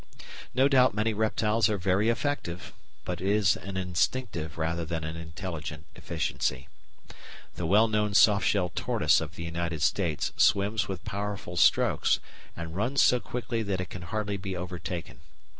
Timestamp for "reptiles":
1.13-1.69